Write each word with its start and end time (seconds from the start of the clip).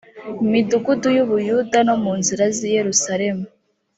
midugudu 0.51 1.07
y 1.17 1.19
u 1.23 1.25
buyuda 1.29 1.79
no 1.87 1.95
mu 2.03 2.11
nzira 2.19 2.43
z 2.55 2.59
i 2.67 2.69
yerusalemu 2.77 3.45